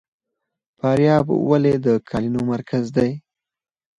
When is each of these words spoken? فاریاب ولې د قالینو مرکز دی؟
فاریاب 0.79 1.25
ولې 1.49 1.73
د 1.85 1.87
قالینو 2.09 2.41
مرکز 2.53 2.85
دی؟ 2.95 3.09